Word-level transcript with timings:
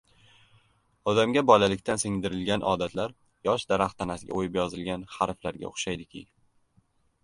Odamga 1.13 1.43
bolalikdan 1.49 2.01
singdirilgan 2.05 2.67
odatlar 2.73 3.15
yosh 3.51 3.69
daraxt 3.75 4.01
tanasiga 4.03 4.43
o‘yib 4.43 4.61
yozilgan 4.63 5.09
harflarga 5.21 5.75
o‘xshaydiki 5.75 6.31